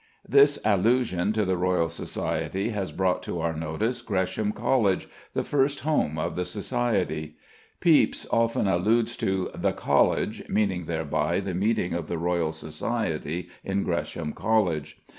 This 0.27 0.57
allusion 0.65 1.31
to 1.33 1.45
the 1.45 1.55
Royal 1.57 1.87
Society 1.87 2.69
has 2.69 2.91
brought 2.91 3.21
to 3.21 3.39
our 3.39 3.53
notice 3.53 4.01
Gresham 4.01 4.51
College, 4.51 5.07
the 5.35 5.43
first 5.43 5.81
home 5.81 6.17
of 6.17 6.35
the 6.35 6.43
Society. 6.43 7.35
Pepys 7.81 8.25
often 8.31 8.65
alludes 8.67 9.15
to 9.17 9.51
"The 9.53 9.73
College," 9.73 10.49
meaning 10.49 10.85
thereby 10.85 11.39
the 11.39 11.53
meetings 11.53 11.95
of 11.97 12.07
the 12.07 12.17
Royal 12.17 12.51
Society 12.51 13.49
in 13.63 13.83
Gresham 13.83 14.33
College. 14.33 14.97